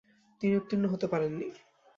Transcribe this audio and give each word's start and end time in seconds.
তিনি 0.41 0.53
উত্তীর্ণ 0.55 0.85
হতে 0.85 1.07
পারেন 1.07 1.31
নি। 1.39 1.47